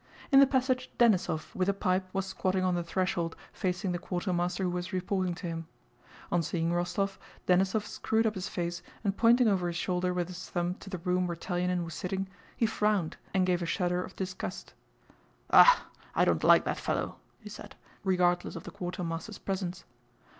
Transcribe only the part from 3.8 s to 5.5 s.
the quartermaster who was reporting to